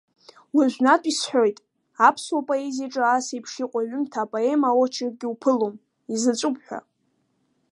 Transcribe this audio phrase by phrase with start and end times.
[0.55, 1.57] Уажәнатә исҳәоит,
[2.07, 5.75] аԥсуа поезиаҿы ас еиԥш иҟоу аҩымҭа апоема-очерк иуԥылом,
[6.13, 6.79] изаҵәуп ҳәа.